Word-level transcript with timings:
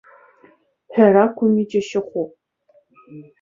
Ҳәара 0.93 1.23
ақәым, 1.25 1.53
иџьашьахәуп. 1.61 2.31